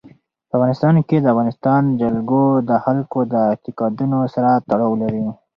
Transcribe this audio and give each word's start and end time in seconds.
په 0.49 0.53
افغانستان 0.57 0.95
کې 1.07 1.17
د 1.19 1.25
افغانستان 1.33 1.81
جلکو 2.01 2.43
د 2.69 2.71
خلکو 2.85 3.19
د 3.33 3.33
اعتقاداتو 3.49 4.19
سره 4.35 4.49
تړاو 4.69 4.91
لري. 5.01 5.25